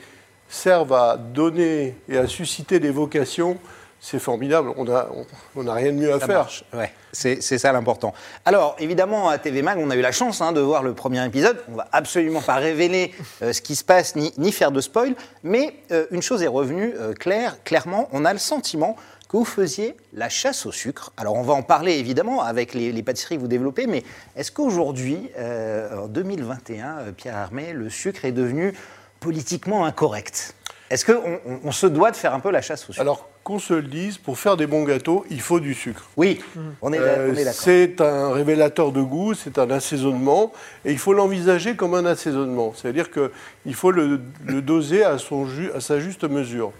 [0.49, 3.59] servent à donner et à susciter des vocations,
[4.01, 4.73] c'est formidable.
[4.77, 5.09] On n'a
[5.57, 6.49] on, rien de mieux à faire.
[6.73, 8.15] Ouais, c'est ça l'important.
[8.45, 11.25] Alors, évidemment, à TV Mag, on a eu la chance hein, de voir le premier
[11.25, 11.59] épisode.
[11.69, 15.15] On va absolument pas révéler euh, ce qui se passe ni, ni, faire de spoil.
[15.43, 18.09] Mais euh, une chose est revenue euh, claire, clairement.
[18.13, 18.97] On a le sentiment
[19.29, 21.13] que vous faisiez la chasse au sucre.
[21.17, 23.87] Alors, on va en parler évidemment avec les, les pâtisseries que vous développez.
[23.87, 24.05] Mais
[24.37, 28.73] est-ce qu'aujourd'hui, en 2021, Pierre Armé, le sucre est devenu
[29.21, 30.55] politiquement incorrect?
[30.91, 33.03] Est-ce qu'on on, se doit de faire un peu la chasse au sucre?
[33.03, 36.11] Alors, qu'on se le dise, pour faire des bons gâteaux, il faut du sucre.
[36.19, 36.39] Oui,
[36.83, 37.55] on est, euh, d'accord.
[37.55, 40.53] C'est un révélateur de goût, c'est un assaisonnement,
[40.85, 42.75] et il faut l'envisager comme un assaisonnement.
[42.77, 44.21] C'est-à-dire qu'il faut le,
[44.61, 46.73] doser à, son à sa juste mesure.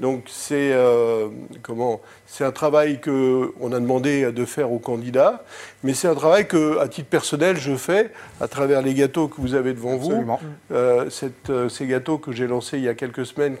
[0.00, 1.28] Donc c'est euh,
[1.62, 5.44] comment C'est un travail que on a demandé de faire aux candidats,
[5.84, 9.40] mais c'est un travail que, à titre personnel, je fais à travers les gâteaux que
[9.40, 10.26] vous avez devant vous.
[10.72, 11.08] Euh,
[11.50, 13.56] euh, ces gâteaux que j'ai lancés il y a quelques semaines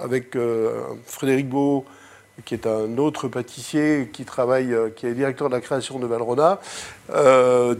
[0.00, 0.36] avec
[1.04, 1.84] Frédéric Beau,
[2.44, 6.60] qui est un autre pâtissier qui travaille, qui est directeur de la création de Valrona,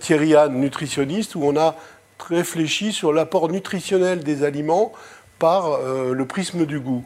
[0.00, 1.76] Thierry Anne, nutritionniste, où on a
[2.18, 4.92] réfléchi sur l'apport nutritionnel des aliments
[5.38, 7.04] par le prisme du goût.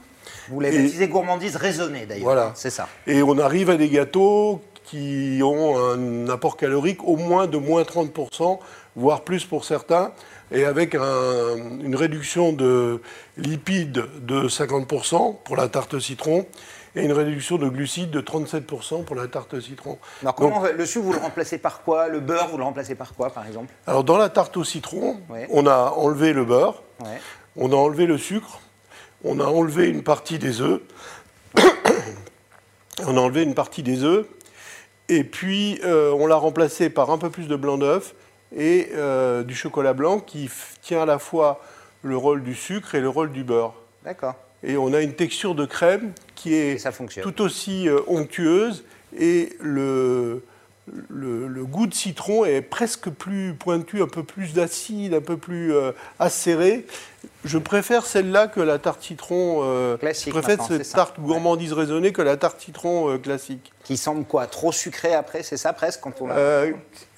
[0.48, 2.24] Vous l'avez baptisé gourmandise raisonnée d'ailleurs.
[2.24, 2.52] Voilà.
[2.54, 2.88] C'est ça.
[3.06, 7.82] Et on arrive à des gâteaux qui ont un apport calorique au moins de moins
[7.82, 8.58] 30%,
[8.96, 10.12] voire plus pour certains,
[10.52, 13.00] et avec une réduction de
[13.36, 16.46] lipides de 50% pour la tarte citron
[16.96, 19.98] et une réduction de glucides de 37% pour la tarte citron.
[20.22, 22.08] Alors comment le sucre, vous le remplacez par quoi?
[22.08, 23.72] Le beurre, vous le remplacez par quoi, par exemple?
[23.86, 25.18] Alors dans la tarte au citron,
[25.50, 26.82] on a enlevé le beurre,
[27.56, 28.60] on a enlevé le sucre,
[29.24, 30.80] on a enlevé une partie des œufs.
[33.06, 34.26] on a enlevé une partie des œufs.
[35.08, 38.14] Et puis, euh, on l'a remplacé par un peu plus de blanc d'œuf
[38.56, 40.50] et euh, du chocolat blanc qui
[40.82, 41.60] tient à la fois
[42.02, 43.74] le rôle du sucre et le rôle du beurre.
[44.04, 44.34] D'accord.
[44.62, 48.84] Et on a une texture de crème qui est tout aussi euh, onctueuse
[49.18, 50.42] et le
[51.08, 55.74] le, goût de citron est presque plus pointu, un peu plus d'acide, un peu plus
[55.74, 56.86] euh, acéré.
[57.44, 59.60] Je préfère celle-là que la tarte citron.
[59.62, 60.34] Euh, classique.
[60.34, 63.72] Je préfère cette tarte gourmandise raisonnée que la tarte citron euh, classique.
[63.84, 66.28] Qui semble quoi Trop sucré après, c'est ça presque quand on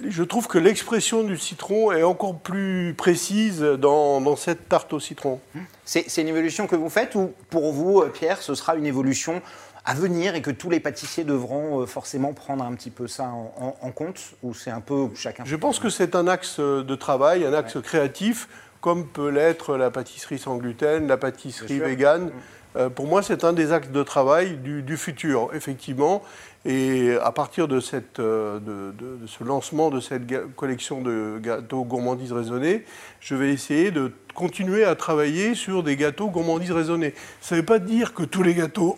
[0.00, 5.00] Je trouve que l'expression du citron est encore plus précise dans, dans cette tarte au
[5.00, 5.40] citron.
[5.84, 9.42] C'est une évolution que vous faites ou pour vous, Pierre, ce sera une évolution
[9.84, 13.30] à venir et que tous les pâtissiers devront euh, forcément prendre un petit peu ça
[13.30, 16.94] en, compte Ou c'est un peu chacun Je pense que c'est un axe euh, de
[16.94, 18.48] travail, un axe créatif,
[18.80, 22.26] comme peut l'être la pâtisserie sans gluten, la pâtisserie végane.
[22.26, 22.32] Mm.
[22.74, 26.22] Euh, pour moi, c'est un des axes de travail du, futur, effectivement.
[26.64, 28.94] Et à partir de, cette, de,
[29.26, 30.22] ce lancement de cette
[30.54, 32.84] collection de gâteaux gourmandises raisonnés,
[33.20, 37.14] je vais essayer de continuer à travailler sur des gâteaux gourmandises raisonnés.
[37.40, 38.96] Ça ne veut pas dire que tous les gâteaux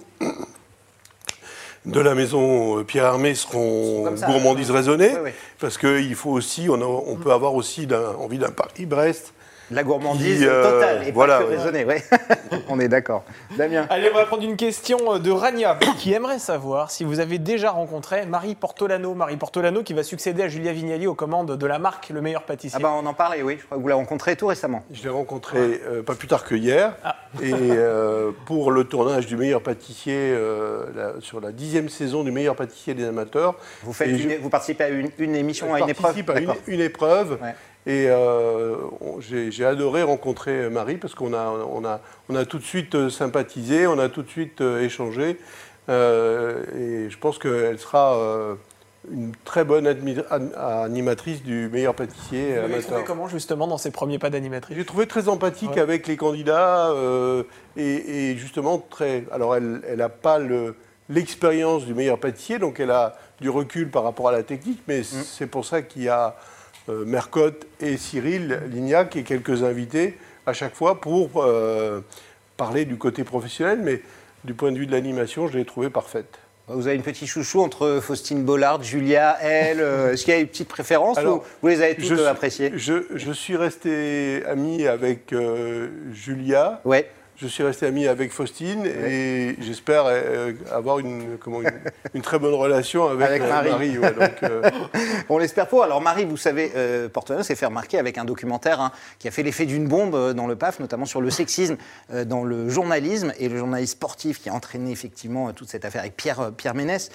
[1.85, 5.12] de la maison euh, Pierre Armé seront gourmandises raisonnées,
[5.59, 7.87] parce qu'il faut aussi, on, on, peut avoir aussi
[8.18, 9.34] envie d'un Paris-Brest
[9.70, 12.03] la gourmandise euh, totale et voilà, pas que raisonnée, ouais.
[12.68, 13.24] on est d'accord.
[13.57, 13.87] Damien.
[13.90, 17.70] Allez, on va prendre une question de Rania qui aimerait savoir si vous avez déjà
[17.70, 19.14] rencontré Marie Portolano.
[19.14, 22.42] Marie Portolano qui va succéder à Julia Vignali aux commandes de la marque Le Meilleur
[22.42, 22.79] Pâtissier.
[22.79, 23.57] Ah bah on en parlait, oui.
[23.59, 24.83] Je crois que vous l'avez rencontré tout récemment.
[24.90, 26.94] Je l'ai rencontré euh, pas plus tard que hier.
[27.03, 27.16] Ah.
[27.42, 30.35] Et euh, pour le tournage du Meilleur Pâtissier
[31.20, 33.55] sur la dixième saison du Meilleur Pâtissier des amateurs.
[33.83, 37.38] Vous, faites vous participez à une, émission, à une épreuve Je participe à une, épreuve.
[37.87, 38.77] Et euh,
[39.20, 43.11] j'ai adoré rencontrer Marie parce qu'on a, on a, on a tout de suite euh,
[43.11, 45.38] sympathisé, on a tout de suite euh, échangé.
[45.88, 48.16] et je pense qu'elle sera
[49.12, 49.87] une très bonne
[50.57, 52.55] animatrice du meilleur pâtissier.
[52.55, 54.79] Vous l'avez trouvé comment justement dans ses premiers pas d'animatrice?
[54.79, 56.90] J'ai trouvé très empathique avec les candidats
[57.77, 59.25] et, justement très.
[59.31, 60.38] Alors elle n'a pas
[61.11, 65.01] l'expérience du meilleur pâtissier, donc elle a du recul par rapport à la technique, mais
[65.01, 65.05] mm.
[65.05, 66.35] c'est pour ça qu'il y a
[66.88, 72.01] Mercotte et Cyril Lignac et quelques invités à chaque fois pour euh,
[72.57, 74.03] parler du côté professionnel, mais
[74.44, 76.38] du point de vue de l'animation, je l'ai trouvée parfaite.
[76.68, 79.81] Vous avez une petite chouchou entre Faustine Bollard, Julia, elle.
[79.81, 82.73] Euh, est-ce qu'il y a une petite préférence ou vous les avez toutes appréciées?
[82.77, 85.35] je, je, suis resté ami avec
[86.12, 86.81] Julia.
[86.85, 87.11] Ouais.
[87.37, 91.59] Je suis resté ami avec Faustine et j'espère euh, avoir une, comment,
[92.14, 93.99] une, très bonne relation avec, euh, Marie.
[94.44, 94.70] Euh,
[95.29, 95.83] On l'espère pour.
[95.83, 97.09] Alors Marie, vous savez, euh,
[97.42, 100.55] s'est fait remarquer avec un documentaire hein, qui a fait l'effet d'une bombe dans le
[100.55, 101.77] PAF, notamment sur le sexisme
[102.25, 106.16] dans le journalisme et le journalisme sportif qui a entraîné effectivement toute cette affaire avec
[106.16, 107.11] Pierre, Pierre Ménès,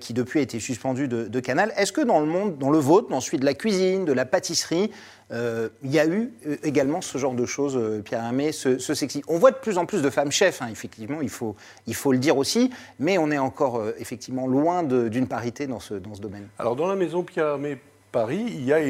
[0.00, 1.72] qui depuis a été suspendu de, de Canal.
[1.78, 4.26] Est-ce que dans le monde, dans le vôtre, dans celui de la cuisine, de la
[4.26, 4.90] pâtisserie,
[5.32, 8.78] euh, il y a eu euh, également ce genre de choses, euh, Pierre Hermé, ce,
[8.78, 9.22] sexy.
[9.28, 12.12] On voit de plus en plus de femmes chefs, hein, effectivement, il faut, il faut
[12.12, 16.20] le dire aussi, mais on est encore effectivement loin d'une parité dans ce, dans ce
[16.20, 16.48] domaine.
[16.58, 17.78] Alors dans la maison Pierre Hermé
[18.10, 18.80] Paris, il y a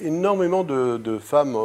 [0.00, 1.56] énormément de, femmes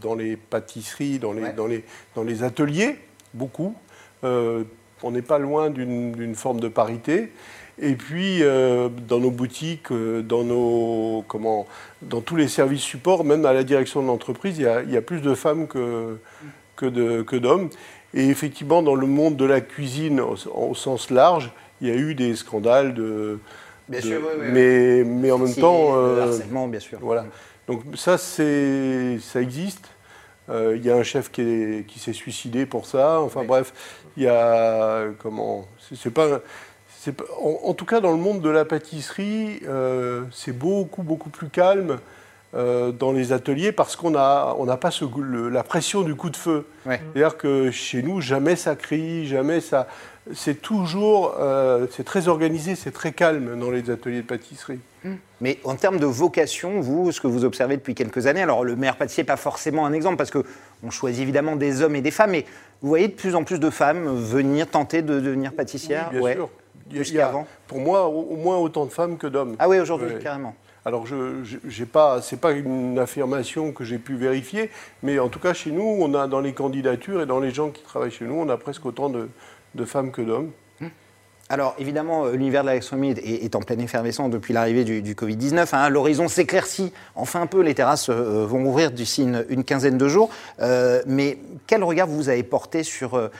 [0.00, 1.84] dans les pâtisseries, dans les, dans les,
[2.14, 2.98] dans les ateliers,
[3.34, 3.74] beaucoup.
[4.22, 7.32] on n'est pas loin d'une forme de parité.
[7.78, 11.66] Et puis, euh, dans nos boutiques, euh, dans, nos, comment,
[12.00, 15.20] dans tous les services supports, même à la direction de l'entreprise, il, y a plus
[15.20, 16.16] de femmes que,
[16.76, 17.68] que d'hommes.
[18.14, 22.14] Et effectivement, dans le monde de la cuisine au, sens large, il y a eu
[22.14, 23.38] des scandales de.
[23.88, 25.96] Bien sûr, oui, mais, mais en même temps.
[25.96, 26.98] Euh, harcèlement, bien sûr.
[27.02, 27.26] Voilà.
[27.68, 28.42] Donc ça, ça
[29.40, 29.90] existe.
[30.48, 33.20] Il y a un chef qui, qui s'est suicidé pour ça.
[33.20, 33.72] Enfin bref,
[34.16, 36.40] il y a comment C'est pas
[37.40, 41.98] en, tout cas, dans le monde de la pâtisserie, euh, c'est beaucoup, beaucoup plus calme
[42.54, 45.04] euh, dans les ateliers parce qu'on n'a on pas ce,
[45.50, 46.66] la pression du coup de feu.
[46.84, 49.88] C'est-à-dire que chez nous, jamais ça crie, jamais ça.
[50.32, 51.34] C'est toujours.
[51.38, 54.80] Euh, c'est très organisé, c'est très calme dans les ateliers de pâtisserie.
[55.04, 55.10] Mmh.
[55.40, 58.74] Mais en termes de vocation, vous, ce que vous observez depuis quelques années, alors le
[58.74, 62.10] maire pâtissier n'est pas forcément un exemple parce qu'on choisit évidemment des hommes et des
[62.10, 62.46] femmes, mais
[62.80, 66.48] vous voyez de plus en plus de femmes venir tenter de devenir pâtissières bien sûr.
[67.66, 69.56] Pour moi, au, moins autant de femmes que d'hommes.
[69.58, 70.54] Ah oui, aujourd'hui, carrément.
[70.84, 74.70] Alors, je n'ai pas, c'est pas une affirmation que j'ai pu vérifier,
[75.02, 77.70] mais en tout cas, chez nous, on a dans les candidatures et dans les gens
[77.70, 80.52] qui travaillent chez nous, on a presque autant de femmes que d'hommes.
[81.48, 85.68] Alors évidemment, euh, l'univers de la gastronomie est, en pleine effervescence depuis l'arrivée du, Covid-19.
[85.72, 85.88] Hein.
[85.90, 90.28] L'horizon s'éclaircit enfin un peu, les terrasses euh, vont ouvrir d'ici une, quinzaine de jours.
[90.60, 93.30] Euh, mais quel regard vous avez porté sur,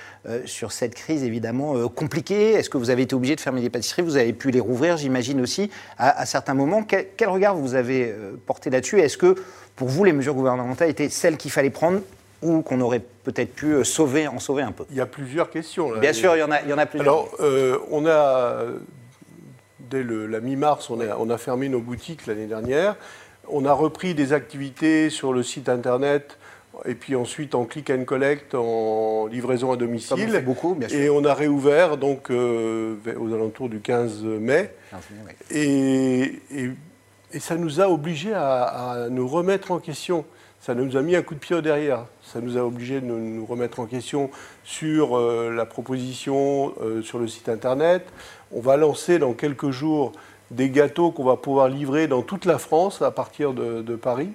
[0.71, 2.53] cette crise évidemment compliquée?
[2.53, 4.03] Est-ce que vous avez été obligé de fermer les pâtisseries?
[4.03, 6.83] Vous avez pu les rouvrir, j'imagine aussi, à, certains moments.
[6.85, 8.15] Quel, quel regard vous avez
[8.47, 9.01] porté là-dessus?
[9.01, 9.35] Est-ce que
[9.75, 12.01] pour vous, les mesures gouvernementales étaient celles qu'il fallait prendre
[12.47, 15.51] ou qu'on aurait peut-être pu euh, sauver, en sauver un peu Il y a plusieurs
[15.51, 15.97] questions.
[15.99, 17.09] Bien sûr, il y en a, il y en a plusieurs.
[17.09, 18.65] Alors, euh, on a
[19.81, 22.97] dès la mi-mars, on, on, a fermé nos boutiques l'année dernière.
[23.49, 26.39] On a repris des activités sur le site internet
[26.85, 30.43] et puis ensuite en click and collect, en livraison à domicile.
[30.45, 30.99] beaucoup, bien sûr.
[30.99, 34.75] Et on a réouvert donc euh, aux alentours du 15 mai.
[35.51, 36.71] et, et,
[37.41, 40.25] ça nous a obligés à, nous remettre en question.
[40.67, 42.07] Ça nous a mis un coup de pied au derrière.
[42.25, 44.31] Ça nous a obligés de nous, remettre en question
[44.65, 48.05] sur euh, la proposition euh, sur le site internet.
[48.51, 50.11] On va lancer dans quelques jours
[50.51, 54.31] des gâteaux qu'on va pouvoir livrer dans toute la France à partir de Paris.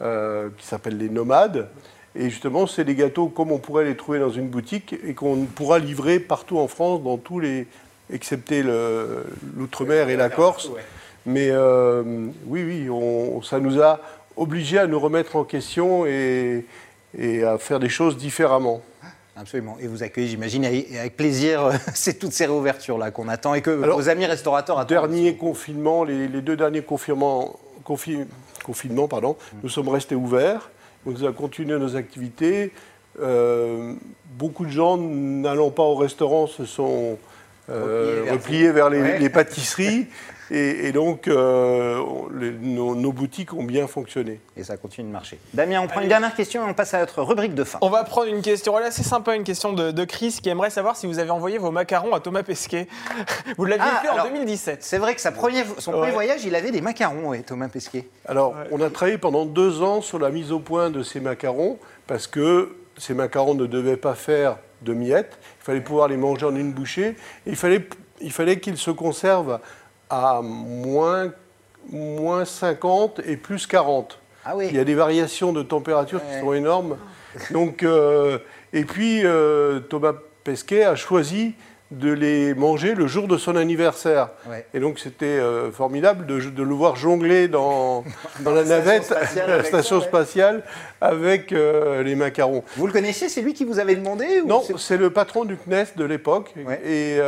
[0.00, 1.68] Euh, qui s'appellent les nomades.
[2.14, 5.44] Et justement, c'est des gâteaux comme on pourrait les trouver dans une boutique et qu'on
[5.44, 7.66] pourra livrer partout en France, dans tous les,
[8.10, 10.70] excepté l'outre-mer et la Corse.
[11.26, 11.50] Mais
[12.46, 14.00] oui, oui, on, ça nous a
[14.38, 16.64] obligés à nous remettre en question et,
[17.16, 18.82] et à faire des choses différemment.
[19.36, 19.76] Absolument.
[19.80, 24.08] Et vous accueillez, j'imagine, avec plaisir c'est toutes ces réouvertures-là qu'on attend et que vos
[24.08, 24.88] amis restaurateurs attendent.
[24.88, 27.58] Dernier confinement, les, les deux derniers confinements,
[28.64, 30.70] confinement, pardon, nous sommes restés ouverts.
[31.06, 32.72] Nous a continué nos activités.
[33.20, 33.94] Euh,
[34.36, 37.18] beaucoup de gens n'allant pas au restaurant se sont
[37.70, 40.06] euh, repliés vers, les, pâtisseries.
[40.50, 42.02] Et, donc, euh,
[42.32, 44.40] nos, boutiques ont bien fonctionné.
[44.56, 45.38] Et ça continue de marcher.
[45.52, 47.78] Damien, on prend une dernière question et on passe à notre rubrique de fin.
[47.82, 50.96] On va prendre une question, voilà, c'est sympa, une question de, Chris qui aimerait savoir
[50.96, 52.88] si vous avez envoyé vos macarons à Thomas Pesquet.
[53.58, 54.82] vous l'aviez ah, fait en 2017.
[54.82, 58.06] C'est vrai que sa premier, son premier voyage, il avait des macarons, Thomas Pesquet.
[58.26, 61.78] Alors, on a travaillé pendant deux ans sur la mise au point de ces macarons
[62.06, 65.38] parce que ces macarons ne devaient pas faire de miettes.
[65.60, 67.16] Il fallait pouvoir les manger en une bouchée.
[67.46, 67.88] Et il fallait,
[68.20, 69.60] il fallait qu'ils se conservent
[70.10, 71.32] à moins,
[71.90, 74.18] moins 50 et plus 40.
[74.44, 74.68] Ah oui.
[74.70, 76.96] Il y a des variations de température qui sont énormes.
[77.50, 78.38] Donc, euh,
[78.72, 80.14] et puis, euh, Thomas
[80.44, 81.54] Pesquet a choisi
[81.90, 84.30] de les manger le jour de son anniversaire.
[84.74, 88.04] Et donc c'était euh, formidable de, le voir jongler dans,
[88.40, 90.64] dans la navette, la station spatiale,
[91.00, 92.64] avec les macarons.
[92.76, 95.94] Vous le connaissiez C'est lui qui vous avait demandé Non, c'est le patron du CNES
[95.96, 96.54] de l'époque.
[96.84, 97.18] Et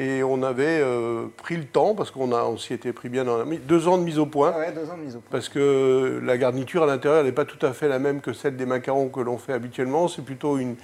[0.00, 3.36] et on avait euh, pris le temps, parce qu'on on s'y était pris bien dans
[3.36, 4.56] la deux ans de mise au point.
[4.56, 5.28] Ouais, deux ans de mise au point.
[5.30, 8.56] Parce que la garniture à l'intérieur n'est pas tout à fait la même que celle
[8.56, 10.08] des macarons que l'on fait habituellement.
[10.08, 10.76] C'est plutôt une,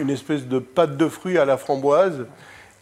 [0.00, 2.26] une, espèce de pâte de fruits à la framboise.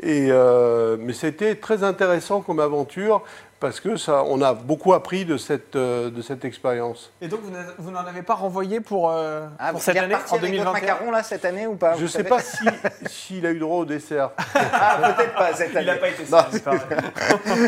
[0.03, 3.23] Et, euh, mais c'était très intéressant comme aventure
[3.63, 7.13] parce que ça, on a beaucoup appris de cette, euh, de cette expérience.
[7.21, 7.43] Et donc
[7.79, 11.23] vous n'en avez pas renvoyé pour, euh, ah, pour cette année, en 2021 macaron là
[11.23, 12.73] cette année ou pas Je ne sais pas s'il
[13.07, 14.31] si, a eu droit au dessert.
[14.57, 15.87] ah peut-être pas cette année.
[15.87, 16.49] Il n'a pas été ça.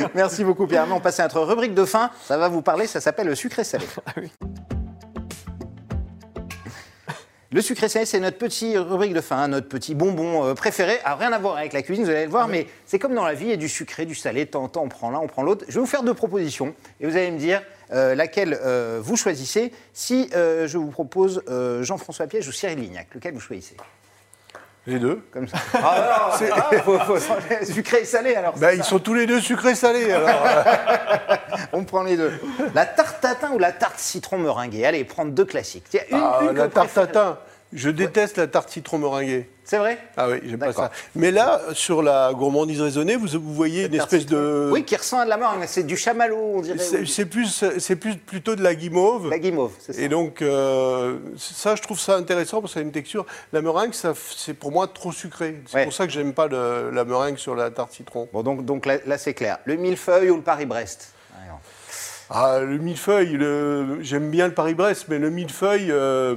[0.16, 0.84] Merci beaucoup Pierre.
[0.90, 2.10] On passe à notre rubrique de fin.
[2.24, 2.88] Ça va vous parler.
[2.88, 3.86] Ça s'appelle le sucré salé.
[4.04, 4.32] Ah oui.
[7.54, 10.98] Le sucré salé, c'est notre petit rubrique de fin, notre petit bonbon euh, préféré.
[11.04, 13.24] Alors, rien à voir avec la cuisine, vous allez le voir, mais c'est comme dans
[13.24, 14.50] la vie, il y a du sucré, du salé.
[14.54, 15.64] En temps, on prend l'un, on prend l'autre.
[15.68, 17.62] Je vais vous faire deux propositions et vous allez me dire
[17.92, 19.70] euh, laquelle euh, vous choisissez.
[19.92, 21.44] Si je vous propose
[21.82, 23.76] Jean-François Piège ou Cyril Lignac, lequel vous choisissez?
[24.86, 25.22] Les deux.
[25.30, 25.56] Comme ça.
[25.74, 28.56] Ah, ah sucré et salé alors.
[28.58, 30.30] Ben, ils sont tous les deux sucrés et salés alors.
[31.72, 32.32] On prend les deux.
[32.74, 34.84] La tarte tatin ou la tarte citron meringuée?
[34.84, 35.96] Allez, prendre deux classiques.
[36.10, 37.38] Une, ah, la tarte tatin.
[37.72, 39.48] Je déteste la tarte citron meringuée.
[39.64, 39.98] C'est vrai?
[40.16, 40.92] Ah oui, j'aime pas ça.
[41.16, 44.68] Mais là, sur la gourmandise raisonnée, vous, vous voyez une espèce de...
[44.70, 45.64] Oui, qui ressemble à de la meringue.
[45.66, 46.78] C'est du chamallow, on dirait.
[46.78, 47.64] C'est plus,
[47.98, 49.28] plus plutôt de la guimauve.
[49.28, 50.00] La guimauve, c'est ça.
[50.00, 53.26] Et donc, euh, ça, je trouve ça intéressant parce que ça a une texture.
[53.52, 55.60] La meringue, c'est pour moi trop sucré.
[55.66, 58.28] C'est pour ça que j'aime pas la meringue sur la tarte citron.
[58.32, 59.58] Bon, donc, donc là, c'est clair.
[59.64, 61.12] Le millefeuille ou le Paris-Brest?
[62.30, 63.38] Ah, le millefeuille,
[64.00, 65.90] j'aime bien le Paris-Brest, mais le millefeuille...
[65.90, 66.36] Euh,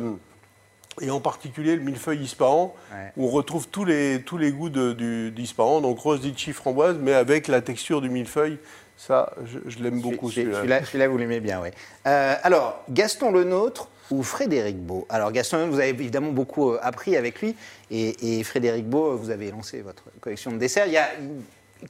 [1.01, 2.73] et en particulier le millefeuille Ispahan,
[3.15, 7.47] où on retrouve tous les, tous les goûts d'Ispahan, donc rose, litchi, framboise, mais avec
[7.47, 8.57] la texture du millefeuille.
[8.97, 10.83] Ça, je, l'aime beaucoup celui-là.
[10.83, 11.69] Celui-là, vous l'aimez bien, oui.
[12.07, 15.05] Euh, alors, Gaston le nôtre ou Frédéric Beau?
[15.09, 17.55] Alors, Gaston, vous avez évidemment beaucoup euh, appris avec lui,
[17.91, 20.87] et, Frédéric Beau, vous avez lancé votre collection de desserts.
[20.87, 21.09] Il y a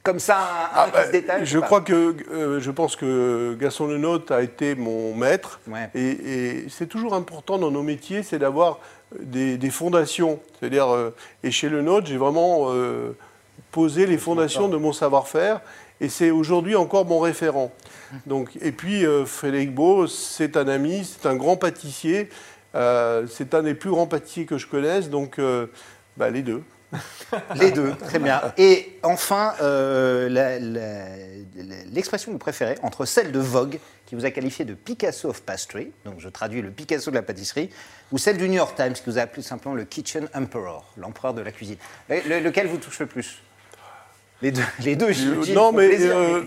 [0.02, 4.42] comme ça un, ah, bah, Je crois que euh, je pense que Gaston Lenôtre a
[4.42, 5.60] été mon maître
[5.94, 8.80] et, c'est toujours important dans nos métiers, c'est d'avoir
[9.18, 10.40] des, fondations.
[10.58, 13.16] C'est-à-dire, euh, et chez le nôtre, j'ai vraiment euh,
[13.72, 15.60] posé les fondations de mon savoir-faire,
[16.00, 17.72] et c'est aujourd'hui encore mon référent.
[18.26, 22.28] Donc, et puis, Frédéric Beau, c'est un ami, c'est un grand pâtissier,
[22.74, 25.40] c'est un des plus grands pâtissiers que je connaisse, donc
[26.16, 26.62] bah, les deux.
[27.56, 28.40] Les deux, très bien.
[28.56, 29.54] Et enfin,
[31.92, 35.42] l'expression que vous préférez entre celle de Vogue, qui vous a qualifié de Picasso of
[35.42, 37.68] Pastry, donc je traduis le Picasso de la pâtisserie,
[38.10, 41.34] ou celle du New York Times, qui vous a appelé simplement le Kitchen Emperor, l'empereur
[41.34, 41.76] de la cuisine.
[42.08, 43.42] lequel vous touche le plus?
[44.40, 45.98] Les deux, les deux je, Non, mais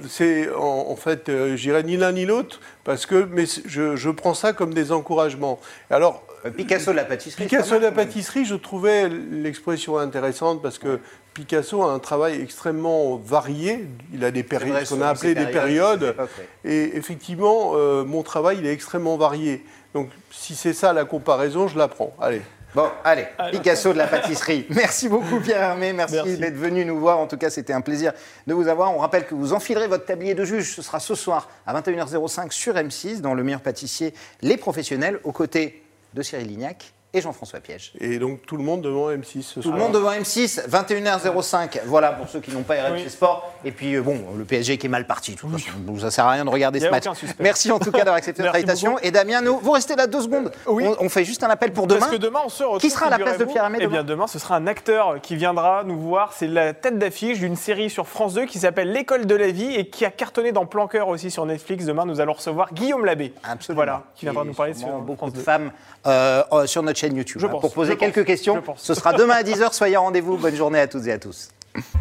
[0.07, 4.53] c'est en, fait, j'irai ni l'un ni l'autre, parce que mais je, je, prends ça
[4.53, 5.59] comme des encouragements.
[5.89, 7.43] Alors, Picasso de la pâtisserie.
[7.43, 10.99] Picasso de la pâtisserie, je trouvais l'expression intéressante parce que
[11.33, 13.87] Picasso a un travail extrêmement varié.
[14.13, 16.15] Il a des périodes, qu'on a appelé des périodes.
[16.65, 19.63] Et effectivement, euh, mon travail, il est extrêmement varié.
[19.93, 22.13] Donc, si c'est ça la comparaison, je la prends.
[22.19, 22.41] Allez.
[22.73, 24.65] Bon, allez, Picasso de la pâtisserie.
[24.69, 27.19] Merci beaucoup Pierre Hermé, merci, d'être venu nous voir.
[27.19, 28.13] En tout cas, c'était un plaisir
[28.47, 28.95] de vous avoir.
[28.95, 30.73] On rappelle que vous enfilerez votre tablier de juge.
[30.75, 35.33] Ce sera ce soir à 21h05 sur M6 dans Le meilleur pâtissier, les professionnels, aux
[35.33, 35.83] côtés
[36.13, 37.91] de Cyril Lignac et Jean-François Piège.
[37.99, 41.81] Et donc tout le monde devant M6 ce Tout le monde devant M6, 21h05.
[41.85, 43.53] Voilà pour ceux qui n'ont pas RMC Sport.
[43.65, 45.35] Et puis euh, bon, le PSG qui est mal parti.
[45.35, 45.99] Tout oui.
[45.99, 47.05] ça sert à rien de regarder ce match.
[47.39, 48.97] Merci en tout cas d'avoir accepté notre invitation.
[48.99, 50.51] Et Damien, nous, vous restez là deux secondes.
[50.67, 50.85] Oui.
[50.99, 51.99] On, fait juste un appel pour demain.
[51.99, 52.79] Parce que demain, on se retrouve.
[52.79, 55.19] Qui sera à la place de Pierre Hamé Eh bien, demain, ce sera un acteur
[55.21, 56.31] qui viendra nous voir.
[56.33, 59.75] C'est la tête d'affiche d'une série sur France 2 qui s'appelle L'école de la vie
[59.75, 61.85] et qui a cartonné dans Plan Cœur aussi sur Netflix.
[61.85, 63.33] Demain, nous allons recevoir Guillaume Labbé.
[63.43, 63.75] Absolument.
[63.75, 65.71] Voilà, qui viendra nous parler sur beaucoup de femmes
[66.07, 67.41] euh, euh, sur notre chaîne YouTube.
[67.41, 68.61] Je hein, pour poser quelques questions.
[68.77, 69.73] Ce sera demain à 10h.
[69.73, 70.37] Soyez au rendez-vous.
[70.37, 71.49] Bonne journée à toutes et à tous.